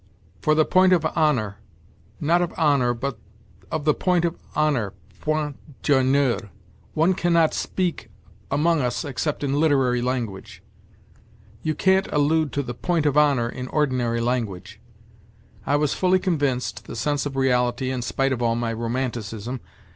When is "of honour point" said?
4.25-5.57